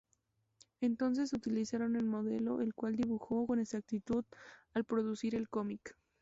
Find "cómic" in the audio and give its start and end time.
5.47-5.95